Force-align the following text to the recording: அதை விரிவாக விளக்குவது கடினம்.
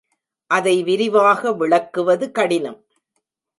அதை 0.51 0.83
விரிவாக 0.83 1.51
விளக்குவது 1.51 2.31
கடினம். 2.31 2.79